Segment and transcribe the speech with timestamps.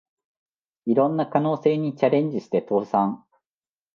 [0.85, 3.23] いろんな可能性にチャレンジして倒産